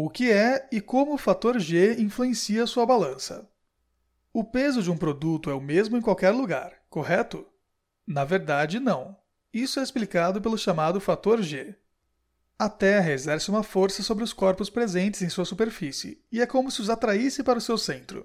[0.00, 3.50] O que é e como o fator G influencia sua balança?
[4.32, 7.44] O peso de um produto é o mesmo em qualquer lugar, correto?
[8.06, 9.16] Na verdade, não.
[9.52, 11.74] Isso é explicado pelo chamado fator G.
[12.56, 16.70] A Terra exerce uma força sobre os corpos presentes em sua superfície e é como
[16.70, 18.24] se os atraísse para o seu centro.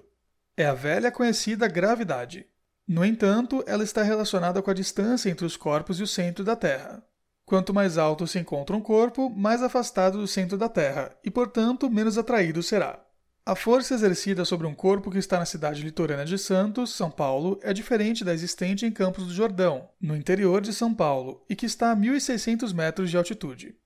[0.56, 2.46] É a velha conhecida gravidade.
[2.86, 6.54] No entanto, ela está relacionada com a distância entre os corpos e o centro da
[6.54, 7.04] Terra.
[7.46, 11.90] Quanto mais alto se encontra um corpo, mais afastado do centro da Terra e, portanto,
[11.90, 13.04] menos atraído será.
[13.46, 17.60] A força exercida sobre um corpo que está na cidade litorânea de Santos, São Paulo,
[17.62, 21.66] é diferente da existente em Campos do Jordão, no interior de São Paulo, e que
[21.66, 23.76] está a 1.600 metros de altitude.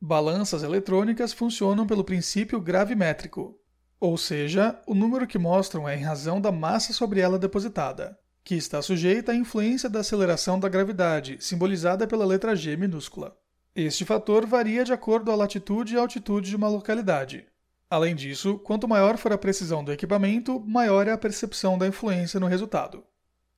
[0.00, 3.58] Balanças eletrônicas funcionam pelo princípio gravimétrico,
[3.98, 8.16] ou seja, o número que mostram é em razão da massa sobre ela depositada,
[8.48, 13.36] que está sujeita à influência da aceleração da gravidade, simbolizada pela letra G minúscula.
[13.76, 17.44] Este fator varia de acordo a latitude e altitude de uma localidade.
[17.90, 22.40] Além disso, quanto maior for a precisão do equipamento, maior é a percepção da influência
[22.40, 23.04] no resultado.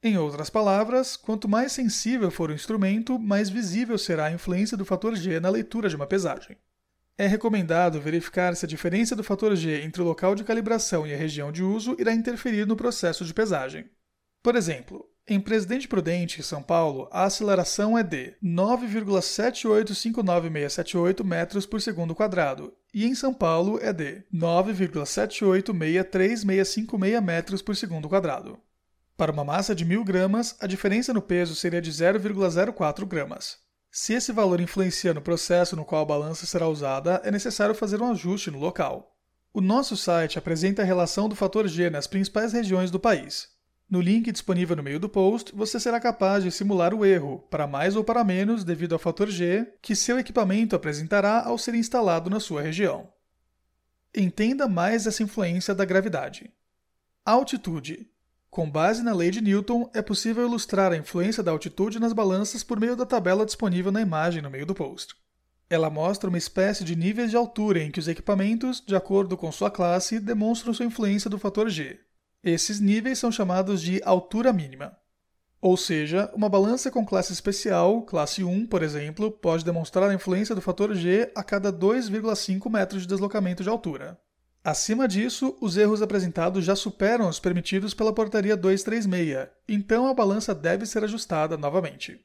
[0.03, 4.85] Em outras palavras, quanto mais sensível for o instrumento, mais visível será a influência do
[4.85, 6.57] fator G na leitura de uma pesagem.
[7.17, 11.15] É recomendado verificar se a diferença do fator G entre o local de calibração e
[11.15, 13.89] a região de uso irá interferir no processo de pesagem.
[14.43, 22.13] Por exemplo, em Presidente Prudente, São Paulo, a aceleração é de 9,7859678 metros por segundo
[22.15, 28.59] quadrado, e em São Paulo é de 9,7863656 metros por segundo quadrado.
[29.17, 33.59] Para uma massa de 1000 gramas, a diferença no peso seria de 0,04 gramas.
[33.89, 38.01] Se esse valor influencia no processo no qual a balança será usada, é necessário fazer
[38.01, 39.15] um ajuste no local.
[39.53, 43.60] O nosso site apresenta a relação do fator G nas principais regiões do país.
[43.91, 47.67] No link disponível no meio do post, você será capaz de simular o erro, para
[47.67, 52.31] mais ou para menos, devido ao fator G, que seu equipamento apresentará ao ser instalado
[52.31, 53.13] na sua região.
[54.15, 56.53] Entenda mais essa influência da gravidade.
[57.27, 58.09] Altitude.
[58.49, 62.63] Com base na lei de Newton, é possível ilustrar a influência da altitude nas balanças
[62.63, 65.17] por meio da tabela disponível na imagem no meio do post.
[65.69, 69.51] Ela mostra uma espécie de níveis de altura em que os equipamentos, de acordo com
[69.51, 71.99] sua classe, demonstram sua influência do fator G.
[72.43, 74.97] Esses níveis são chamados de altura mínima.
[75.61, 80.55] Ou seja, uma balança com classe especial, classe 1, por exemplo, pode demonstrar a influência
[80.55, 84.19] do fator G a cada 2,5 metros de deslocamento de altura.
[84.65, 90.55] Acima disso, os erros apresentados já superam os permitidos pela Portaria 236, então a balança
[90.55, 92.21] deve ser ajustada novamente.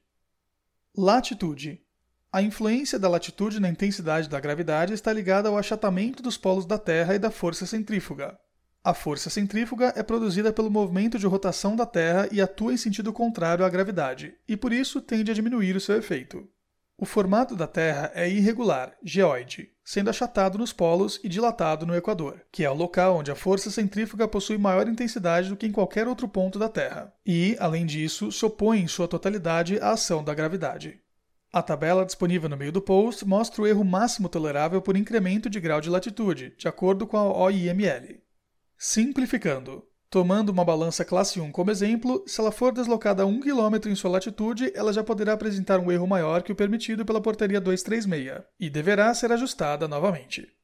[0.97, 1.81] Latitude.
[2.31, 6.77] A influência da latitude na intensidade da gravidade está ligada ao achatamento dos polos da
[6.77, 8.37] Terra e da força centrífuga.
[8.85, 13.11] A força centrífuga é produzida pelo movimento de rotação da Terra e atua em sentido
[13.11, 16.47] contrário à gravidade, e por isso tende a diminuir o seu efeito.
[16.95, 22.39] O formato da Terra é irregular, geoide, sendo achatado nos polos e dilatado no Equador,
[22.51, 26.07] que é o local onde a força centrífuga possui maior intensidade do que em qualquer
[26.07, 30.35] outro ponto da Terra, e, além disso, se opõe em sua totalidade à ação da
[30.35, 30.99] gravidade.
[31.51, 35.59] A tabela disponível no meio do post mostra o erro máximo tolerável por incremento de
[35.59, 38.14] grau de latitude, de acordo com a OIML.
[38.77, 43.95] Simplificando, Tomando uma balança classe 1 como exemplo, se ela for deslocada 1 km em
[43.95, 48.45] sua latitude, ela já poderá apresentar um erro maior que o permitido pela portaria 236
[48.57, 50.54] e deverá ser ajustada novamente.